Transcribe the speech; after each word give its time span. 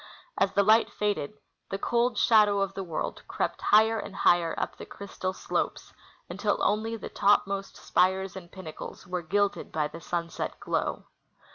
As 0.35 0.51
the 0.53 0.63
light 0.63 0.91
faded, 0.91 1.35
the 1.69 1.77
cold 1.77 2.17
shadoAV 2.17 2.63
of 2.63 2.73
the 2.73 2.83
world 2.83 3.21
crept 3.27 3.61
higher 3.61 3.99
and 3.99 4.15
higher 4.15 4.55
up 4.57 4.75
the 4.75 4.85
crystal 4.87 5.31
slopes 5.31 5.93
until 6.27 6.57
only 6.63 6.95
the 6.95 7.07
topmost 7.07 7.77
spires 7.77 8.35
and 8.35 8.51
pinnacles 8.51 9.05
were 9.05 9.21
gilded 9.21 9.71
by 9.71 9.87
the 9.87 10.01
sunset 10.01 10.59
glow. 10.59 11.05